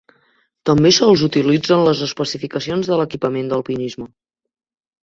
També 0.69 0.91
se'ls 0.99 1.25
utilitza 1.27 1.75
en 1.77 1.83
les 1.89 2.03
especificacions 2.09 2.91
de 2.93 2.99
l'equipament 3.03 3.53
d'alpinisme. 3.55 4.15